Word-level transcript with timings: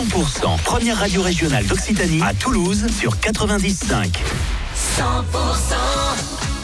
100%, 0.00 0.62
première 0.62 0.96
radio 0.96 1.20
régionale 1.20 1.66
d'Occitanie 1.66 2.22
à 2.22 2.32
Toulouse 2.32 2.86
sur 2.98 3.20
95. 3.20 4.08
100% 4.96 5.02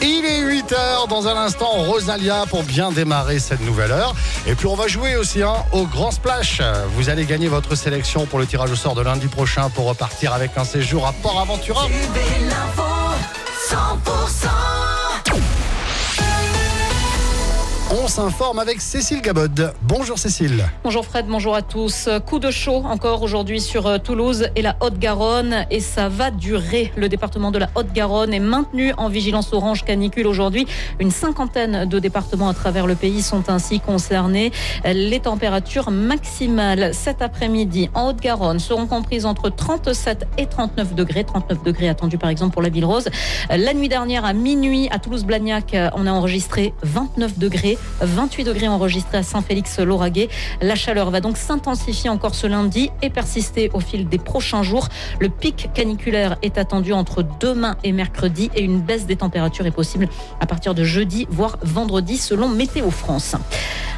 il 0.01 0.25
est 0.25 0.43
8h 0.43 1.07
dans 1.07 1.27
un 1.27 1.35
instant, 1.35 1.69
Rosalia 1.69 2.45
pour 2.49 2.63
bien 2.63 2.91
démarrer 2.91 3.37
cette 3.39 3.61
nouvelle 3.61 3.91
heure. 3.91 4.15
Et 4.47 4.55
puis 4.55 4.65
on 4.65 4.75
va 4.75 4.87
jouer 4.87 5.15
aussi 5.15 5.43
hein, 5.43 5.53
au 5.71 5.85
Grand 5.85 6.11
Splash. 6.11 6.61
Vous 6.95 7.09
allez 7.09 7.25
gagner 7.25 7.47
votre 7.47 7.75
sélection 7.75 8.25
pour 8.25 8.39
le 8.39 8.47
tirage 8.47 8.71
au 8.71 8.75
sort 8.75 8.95
de 8.95 9.01
lundi 9.01 9.27
prochain 9.27 9.69
pour 9.69 9.85
repartir 9.85 10.33
avec 10.33 10.57
un 10.57 10.65
séjour 10.65 11.05
à 11.05 11.13
Port 11.13 11.39
Aventura. 11.39 11.87
100% 13.69 14.56
s'informe 18.17 18.57
avec 18.57 18.81
Cécile 18.81 19.21
Gabod. 19.21 19.75
Bonjour 19.83 20.17
Cécile. 20.17 20.65
Bonjour 20.83 21.05
Fred, 21.05 21.27
bonjour 21.27 21.53
à 21.53 21.61
tous. 21.61 22.09
Coup 22.25 22.39
de 22.39 22.49
chaud 22.49 22.81
encore 22.83 23.21
aujourd'hui 23.21 23.61
sur 23.61 23.85
euh, 23.85 23.99
Toulouse 23.99 24.47
et 24.55 24.63
la 24.63 24.75
Haute-Garonne 24.81 25.67
et 25.69 25.79
ça 25.79 26.09
va 26.09 26.31
durer. 26.31 26.91
Le 26.95 27.09
département 27.09 27.51
de 27.51 27.59
la 27.59 27.69
Haute-Garonne 27.75 28.33
est 28.33 28.39
maintenu 28.39 28.91
en 28.97 29.07
vigilance 29.07 29.53
orange 29.53 29.85
canicule 29.85 30.25
aujourd'hui. 30.25 30.65
Une 30.99 31.11
cinquantaine 31.11 31.85
de 31.85 31.99
départements 31.99 32.49
à 32.49 32.55
travers 32.55 32.87
le 32.87 32.95
pays 32.95 33.21
sont 33.21 33.51
ainsi 33.51 33.79
concernés. 33.79 34.51
Les 34.83 35.19
températures 35.19 35.91
maximales 35.91 36.95
cet 36.95 37.21
après-midi 37.21 37.91
en 37.93 38.09
Haute-Garonne 38.09 38.57
seront 38.57 38.87
comprises 38.87 39.27
entre 39.27 39.49
37 39.49 40.25
et 40.39 40.47
39 40.47 40.95
degrés. 40.95 41.23
39 41.23 41.61
degrés 41.61 41.87
attendus 41.87 42.17
par 42.17 42.31
exemple 42.31 42.53
pour 42.53 42.63
la 42.63 42.69
ville 42.69 42.85
rose. 42.85 43.09
La 43.51 43.75
nuit 43.75 43.89
dernière 43.89 44.25
à 44.25 44.33
minuit 44.33 44.87
à 44.89 44.97
Toulouse-Blagnac, 44.97 45.77
on 45.93 46.07
a 46.07 46.11
enregistré 46.11 46.73
29 46.81 47.37
degrés. 47.37 47.77
28 48.07 48.43
degrés 48.43 48.67
enregistrés 48.67 49.17
à 49.17 49.23
Saint-Félix-Lauragais. 49.23 50.29
La 50.61 50.75
chaleur 50.75 51.11
va 51.11 51.21
donc 51.21 51.37
s'intensifier 51.37 52.09
encore 52.09 52.35
ce 52.35 52.47
lundi 52.47 52.89
et 53.01 53.09
persister 53.09 53.69
au 53.73 53.79
fil 53.79 54.07
des 54.07 54.17
prochains 54.17 54.63
jours. 54.63 54.87
Le 55.19 55.29
pic 55.29 55.69
caniculaire 55.73 56.37
est 56.41 56.57
attendu 56.57 56.93
entre 56.93 57.23
demain 57.39 57.77
et 57.83 57.91
mercredi 57.91 58.49
et 58.55 58.63
une 58.63 58.79
baisse 58.79 59.05
des 59.05 59.17
températures 59.17 59.65
est 59.65 59.71
possible 59.71 60.07
à 60.39 60.45
partir 60.45 60.73
de 60.73 60.83
jeudi, 60.83 61.27
voire 61.29 61.57
vendredi, 61.61 62.17
selon 62.17 62.49
Météo 62.49 62.89
France. 62.91 63.35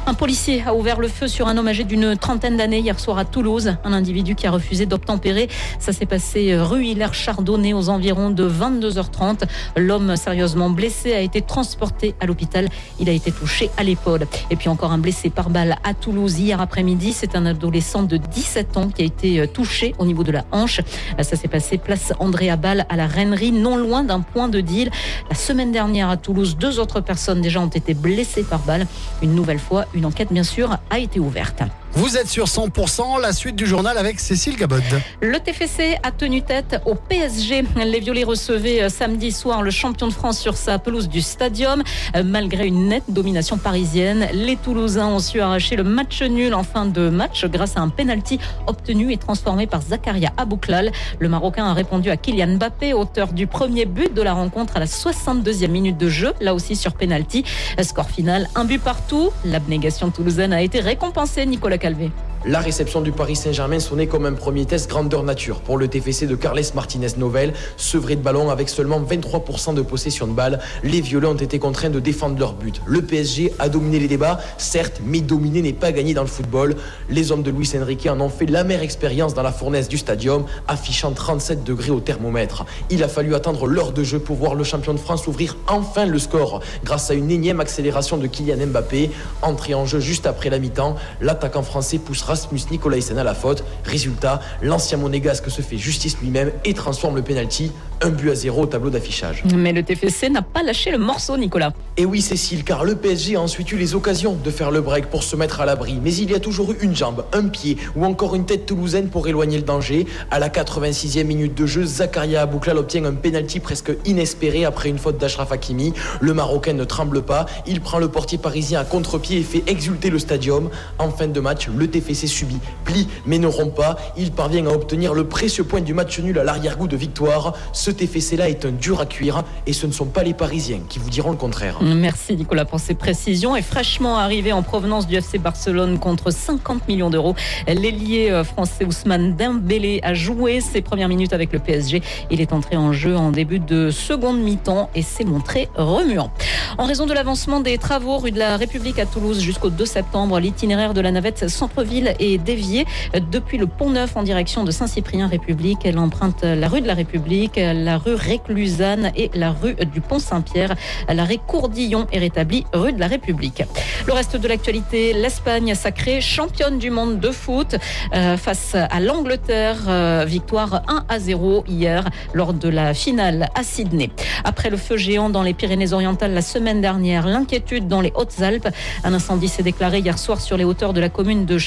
Un 0.06 0.14
policier 0.14 0.64
a 0.66 0.74
ouvert 0.74 0.98
le 0.98 1.08
feu 1.08 1.28
sur 1.28 1.46
un 1.46 1.56
homme 1.56 1.68
âgé 1.68 1.84
d'une 1.84 2.16
trentaine 2.16 2.56
d'années 2.56 2.78
hier 2.78 2.98
soir 2.98 3.18
à 3.18 3.24
Toulouse. 3.24 3.76
Un 3.84 3.92
individu 3.92 4.34
qui 4.34 4.46
a 4.46 4.50
refusé 4.50 4.86
d'obtempérer. 4.86 5.48
Ça 5.78 5.92
s'est 5.92 6.06
passé 6.06 6.56
rue 6.56 6.86
Hilaire 6.86 7.14
Chardonnay 7.14 7.74
aux 7.74 7.90
environs 7.90 8.30
de 8.30 8.48
22h30. 8.48 9.42
L'homme 9.76 10.16
sérieusement 10.16 10.70
blessé 10.70 11.14
a 11.14 11.20
été 11.20 11.42
transporté 11.42 12.14
à 12.18 12.26
l'hôpital. 12.26 12.68
Il 12.98 13.08
a 13.08 13.12
été 13.12 13.30
touché 13.30 13.70
à 13.76 13.84
l'épaule. 13.84 14.26
Et 14.50 14.56
puis 14.56 14.68
encore 14.68 14.90
un 14.90 14.98
blessé 14.98 15.28
par 15.28 15.50
balle 15.50 15.76
à 15.84 15.94
Toulouse 15.94 16.38
hier 16.38 16.60
après-midi. 16.60 17.12
C'est 17.12 17.36
un 17.36 17.44
adolescent 17.44 18.02
de 18.02 18.16
17 18.16 18.76
ans 18.78 18.88
qui 18.88 19.02
a 19.02 19.04
été 19.04 19.46
touché 19.48 19.94
au 19.98 20.06
niveau 20.06 20.24
de 20.24 20.32
la 20.32 20.44
hanche. 20.50 20.80
Ça 21.20 21.36
s'est 21.36 21.48
passé 21.48 21.78
place 21.78 22.12
André 22.18 22.48
Abal 22.48 22.86
à 22.88 22.96
la 22.96 23.06
Reinerie, 23.06 23.52
non 23.52 23.76
loin 23.76 24.02
d'un 24.02 24.20
point 24.20 24.48
de 24.48 24.60
deal. 24.60 24.90
La 25.28 25.36
semaine 25.36 25.72
dernière 25.72 26.08
à 26.08 26.16
Toulouse, 26.16 26.56
deux 26.56 26.80
autres 26.80 27.00
personnes 27.00 27.42
déjà 27.42 27.60
ont 27.60 27.68
été 27.68 27.94
blessées 27.94 28.44
par 28.44 28.60
balle. 28.60 28.86
Une 29.22 29.34
nouvelle 29.34 29.58
fois, 29.58 29.84
une 29.94 30.06
enquête, 30.06 30.32
bien 30.32 30.44
sûr, 30.44 30.78
a 30.90 30.98
été 30.98 31.20
ouverte. 31.20 31.62
Vous 31.92 32.16
êtes 32.16 32.28
sur 32.28 32.44
100%, 32.44 33.20
la 33.20 33.32
suite 33.32 33.56
du 33.56 33.66
journal 33.66 33.98
avec 33.98 34.20
Cécile 34.20 34.56
Gabod. 34.56 34.80
Le 35.20 35.38
TFC 35.40 35.98
a 36.04 36.12
tenu 36.12 36.40
tête 36.40 36.80
au 36.86 36.94
PSG. 36.94 37.64
Les 37.84 37.98
Violets 37.98 38.22
recevaient 38.22 38.82
euh, 38.82 38.88
samedi 38.88 39.32
soir 39.32 39.62
le 39.62 39.72
champion 39.72 40.06
de 40.06 40.12
France 40.12 40.38
sur 40.38 40.56
sa 40.56 40.78
pelouse 40.78 41.08
du 41.08 41.20
stadium. 41.20 41.82
Euh, 42.14 42.22
malgré 42.24 42.68
une 42.68 42.86
nette 42.86 43.04
domination 43.08 43.58
parisienne, 43.58 44.28
les 44.32 44.54
Toulousains 44.54 45.08
ont 45.08 45.18
su 45.18 45.40
arracher 45.40 45.74
le 45.74 45.82
match 45.82 46.22
nul 46.22 46.54
en 46.54 46.62
fin 46.62 46.86
de 46.86 47.08
match 47.08 47.44
grâce 47.46 47.76
à 47.76 47.80
un 47.80 47.88
penalty 47.88 48.38
obtenu 48.68 49.12
et 49.12 49.16
transformé 49.16 49.66
par 49.66 49.82
Zakaria 49.82 50.32
Abouklal. 50.36 50.92
Le 51.18 51.28
Marocain 51.28 51.64
a 51.64 51.74
répondu 51.74 52.08
à 52.10 52.16
Kylian 52.16 52.54
Mbappé, 52.54 52.92
auteur 52.94 53.32
du 53.32 53.48
premier 53.48 53.84
but 53.84 54.14
de 54.14 54.22
la 54.22 54.32
rencontre 54.32 54.76
à 54.76 54.80
la 54.80 54.86
62e 54.86 55.66
minute 55.66 55.98
de 55.98 56.08
jeu, 56.08 56.34
là 56.40 56.54
aussi 56.54 56.76
sur 56.76 56.92
penalty. 56.92 57.44
Score 57.82 58.10
final, 58.10 58.48
un 58.54 58.64
but 58.64 58.80
partout. 58.80 59.30
L'abnégation 59.44 60.10
toulousaine 60.10 60.52
a 60.52 60.62
été 60.62 60.78
récompensée. 60.78 61.46
Calvé. 61.80 62.12
La 62.46 62.60
réception 62.60 63.02
du 63.02 63.12
Paris 63.12 63.36
Saint-Germain 63.36 63.80
sonnait 63.80 64.06
comme 64.06 64.24
un 64.24 64.32
premier 64.32 64.64
test 64.64 64.88
grandeur 64.88 65.24
nature 65.24 65.60
pour 65.60 65.76
le 65.76 65.88
TFC 65.88 66.26
de 66.26 66.34
Carles 66.34 66.62
Martinez 66.74 67.08
Novel. 67.18 67.52
Sevré 67.76 68.16
de 68.16 68.22
ballon 68.22 68.48
avec 68.48 68.70
seulement 68.70 68.98
23% 68.98 69.74
de 69.74 69.82
possession 69.82 70.26
de 70.26 70.32
balle, 70.32 70.58
les 70.82 71.02
Violets 71.02 71.26
ont 71.26 71.34
été 71.34 71.58
contraints 71.58 71.90
de 71.90 72.00
défendre 72.00 72.38
leur 72.38 72.54
but. 72.54 72.80
Le 72.86 73.02
PSG 73.02 73.52
a 73.58 73.68
dominé 73.68 73.98
les 73.98 74.08
débats, 74.08 74.40
certes, 74.56 75.02
mais 75.04 75.20
dominer 75.20 75.60
n'est 75.60 75.74
pas 75.74 75.92
gagné 75.92 76.14
dans 76.14 76.22
le 76.22 76.28
football. 76.28 76.76
Les 77.10 77.30
hommes 77.30 77.42
de 77.42 77.50
Luis 77.50 77.72
Enrique 77.78 78.08
en 78.10 78.18
ont 78.20 78.30
fait 78.30 78.46
l'amère 78.46 78.80
expérience 78.80 79.34
dans 79.34 79.42
la 79.42 79.52
fournaise 79.52 79.88
du 79.88 79.98
stadium, 79.98 80.46
affichant 80.66 81.12
37 81.12 81.62
degrés 81.62 81.90
au 81.90 82.00
thermomètre. 82.00 82.64
Il 82.88 83.04
a 83.04 83.08
fallu 83.08 83.34
attendre 83.34 83.66
l'heure 83.66 83.92
de 83.92 84.02
jeu 84.02 84.18
pour 84.18 84.36
voir 84.36 84.54
le 84.54 84.64
champion 84.64 84.94
de 84.94 84.98
France 84.98 85.26
ouvrir 85.26 85.58
enfin 85.66 86.06
le 86.06 86.18
score 86.18 86.62
grâce 86.84 87.10
à 87.10 87.14
une 87.14 87.30
énième 87.30 87.60
accélération 87.60 88.16
de 88.16 88.26
Kylian 88.26 88.66
Mbappé. 88.68 89.10
Entré 89.42 89.74
en 89.74 89.84
jeu 89.84 90.00
juste 90.00 90.26
après 90.26 90.48
la 90.48 90.58
mi-temps, 90.58 90.96
l'attaquant 91.20 91.62
français 91.62 91.98
poussera 91.98 92.29
Rasmus 92.30 92.60
Nicolaisen 92.70 93.18
à 93.18 93.24
la 93.24 93.34
faute. 93.34 93.64
Résultat, 93.84 94.38
l'ancien 94.62 94.98
monégasque 94.98 95.50
se 95.50 95.62
fait 95.62 95.76
justice 95.76 96.16
lui-même 96.22 96.52
et 96.64 96.74
transforme 96.74 97.16
le 97.16 97.22
penalty. 97.22 97.72
Un 98.02 98.10
but 98.10 98.30
à 98.30 98.34
zéro 98.34 98.62
au 98.62 98.66
tableau 98.66 98.88
d'affichage. 98.88 99.42
Mais 99.54 99.72
le 99.72 99.82
TFC 99.82 100.30
n'a 100.30 100.40
pas 100.40 100.62
lâché 100.62 100.90
le 100.90 100.96
morceau, 100.96 101.36
Nicolas. 101.36 101.74
Et 101.98 102.06
oui, 102.06 102.22
Cécile, 102.22 102.64
car 102.64 102.84
le 102.84 102.94
PSG 102.94 103.36
a 103.36 103.40
ensuite 103.40 103.72
eu 103.72 103.76
les 103.76 103.94
occasions 103.94 104.38
de 104.42 104.50
faire 104.50 104.70
le 104.70 104.80
break 104.80 105.06
pour 105.06 105.22
se 105.22 105.36
mettre 105.36 105.60
à 105.60 105.66
l'abri. 105.66 105.98
Mais 106.02 106.14
il 106.14 106.30
y 106.30 106.34
a 106.34 106.40
toujours 106.40 106.70
eu 106.72 106.76
une 106.80 106.96
jambe, 106.96 107.26
un 107.34 107.48
pied 107.48 107.76
ou 107.96 108.06
encore 108.06 108.36
une 108.36 108.46
tête 108.46 108.64
toulousaine 108.64 109.08
pour 109.08 109.28
éloigner 109.28 109.58
le 109.58 109.64
danger. 109.64 110.06
À 110.30 110.38
la 110.38 110.48
86e 110.48 111.24
minute 111.24 111.54
de 111.54 111.66
jeu, 111.66 111.84
Zakaria 111.84 112.42
Abouklal 112.42 112.78
obtient 112.78 113.04
un 113.04 113.12
penalty 113.14 113.60
presque 113.60 113.92
inespéré 114.06 114.64
après 114.64 114.88
une 114.88 114.98
faute 114.98 115.18
d'Ashraf 115.18 115.52
Hakimi. 115.52 115.92
Le 116.20 116.32
Marocain 116.32 116.74
ne 116.74 116.84
tremble 116.84 117.20
pas. 117.22 117.44
Il 117.66 117.82
prend 117.82 117.98
le 117.98 118.08
portier 118.08 118.38
parisien 118.38 118.80
à 118.80 118.84
contre-pied 118.84 119.40
et 119.40 119.42
fait 119.42 119.64
exulter 119.66 120.08
le 120.08 120.20
stadium. 120.20 120.70
En 120.98 121.10
fin 121.10 121.26
de 121.26 121.40
match, 121.40 121.68
le 121.68 121.86
TFC 121.88 122.19
subi, 122.26 122.56
plie 122.84 123.08
mais 123.26 123.38
ne 123.38 123.46
rompt 123.46 123.74
pas. 123.74 123.96
Il 124.16 124.32
parvient 124.32 124.66
à 124.66 124.70
obtenir 124.70 125.14
le 125.14 125.24
précieux 125.24 125.64
point 125.64 125.80
du 125.80 125.94
match 125.94 126.18
nul 126.20 126.38
à 126.38 126.44
l'arrière-goût 126.44 126.88
de 126.88 126.96
victoire. 126.96 127.54
Ce 127.72 127.90
TFC-là 127.90 128.48
est 128.48 128.64
un 128.64 128.72
dur 128.72 129.00
à 129.00 129.06
cuire 129.06 129.44
et 129.66 129.72
ce 129.72 129.86
ne 129.86 129.92
sont 129.92 130.06
pas 130.06 130.22
les 130.22 130.34
Parisiens 130.34 130.80
qui 130.88 130.98
vous 130.98 131.10
diront 131.10 131.30
le 131.30 131.36
contraire. 131.36 131.78
Merci 131.82 132.36
Nicolas 132.36 132.64
pour 132.64 132.80
ces 132.80 132.94
précisions. 132.94 133.56
Et 133.56 133.62
fraîchement 133.62 134.18
arrivé 134.18 134.52
en 134.52 134.62
provenance 134.62 135.06
du 135.06 135.16
FC 135.16 135.38
Barcelone 135.38 135.98
contre 135.98 136.30
50 136.30 136.88
millions 136.88 137.10
d'euros, 137.10 137.34
l'ailier 137.66 138.30
euh, 138.30 138.44
français 138.44 138.84
Ousmane 138.84 139.36
Dembélé 139.36 140.00
a 140.02 140.14
joué 140.14 140.60
ses 140.60 140.82
premières 140.82 141.08
minutes 141.08 141.32
avec 141.32 141.52
le 141.52 141.58
PSG. 141.58 142.02
Il 142.30 142.40
est 142.40 142.52
entré 142.52 142.76
en 142.76 142.92
jeu 142.92 143.16
en 143.16 143.30
début 143.30 143.58
de 143.58 143.90
seconde 143.90 144.40
mi-temps 144.40 144.90
et 144.94 145.02
s'est 145.02 145.24
montré 145.24 145.68
remuant. 145.74 146.30
En 146.78 146.86
raison 146.86 147.06
de 147.06 147.12
l'avancement 147.12 147.60
des 147.60 147.78
travaux 147.78 148.18
rue 148.18 148.30
de 148.30 148.38
la 148.38 148.56
République 148.56 148.98
à 148.98 149.06
Toulouse 149.06 149.40
jusqu'au 149.40 149.70
2 149.70 149.84
septembre, 149.84 150.38
l'itinéraire 150.38 150.94
de 150.94 151.00
la 151.00 151.10
navette 151.10 151.48
centre-ville 151.48 152.09
est 152.18 152.38
déviée 152.38 152.86
depuis 153.30 153.58
le 153.58 153.66
pont 153.66 153.90
Neuf 153.90 154.16
en 154.16 154.22
direction 154.22 154.64
de 154.64 154.70
Saint-Cyprien 154.70 155.28
République. 155.28 155.80
Elle 155.84 155.98
emprunte 155.98 156.42
la 156.42 156.68
rue 156.68 156.80
de 156.80 156.86
la 156.86 156.94
République, 156.94 157.58
la 157.58 157.98
rue 157.98 158.14
Réclusane 158.14 159.12
et 159.16 159.30
la 159.34 159.50
rue 159.50 159.74
du 159.74 160.00
Pont 160.00 160.18
Saint-Pierre. 160.18 160.74
L'arrêt 161.08 161.38
Courdillon 161.46 162.06
est 162.12 162.18
rétabli 162.18 162.64
rue 162.72 162.92
de 162.92 163.00
la 163.00 163.06
République. 163.06 163.62
Le 164.06 164.12
reste 164.12 164.36
de 164.36 164.48
l'actualité, 164.48 165.12
l'Espagne 165.12 165.74
sacrée 165.74 166.20
championne 166.20 166.78
du 166.78 166.90
monde 166.90 167.20
de 167.20 167.30
foot 167.30 167.76
euh, 168.14 168.36
face 168.36 168.74
à 168.74 169.00
l'Angleterre. 169.00 169.78
Euh, 169.88 170.24
victoire 170.26 170.82
1 170.88 171.04
à 171.08 171.18
0 171.18 171.64
hier 171.68 172.08
lors 172.34 172.52
de 172.52 172.68
la 172.68 172.94
finale 172.94 173.48
à 173.54 173.62
Sydney. 173.62 174.10
Après 174.44 174.70
le 174.70 174.76
feu 174.76 174.96
géant 174.96 175.30
dans 175.30 175.42
les 175.42 175.54
Pyrénées-Orientales 175.54 176.32
la 176.32 176.42
semaine 176.42 176.80
dernière, 176.80 177.26
l'inquiétude 177.26 177.88
dans 177.88 178.00
les 178.00 178.12
Hautes-Alpes. 178.14 178.68
Un 179.04 179.14
incendie 179.14 179.48
s'est 179.48 179.62
déclaré 179.62 179.98
hier 179.98 180.18
soir 180.18 180.40
sur 180.40 180.56
les 180.56 180.64
hauteurs 180.64 180.92
de 180.92 181.00
la 181.00 181.08
commune 181.08 181.44
de 181.44 181.58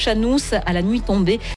À 0.66 0.72
la 0.72 0.82
nuit 0.82 1.00
tombée. 1.00 1.40